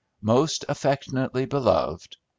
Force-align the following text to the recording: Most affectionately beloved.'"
Most 0.23 0.65
affectionately 0.67 1.45
beloved.'" 1.45 2.17